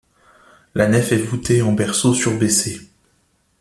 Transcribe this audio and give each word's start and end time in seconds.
La 0.73 0.87
nef 0.87 1.11
est 1.11 1.21
voûtée 1.21 1.61
en 1.61 1.73
berceau 1.73 2.15
surbaissé. 2.15 2.81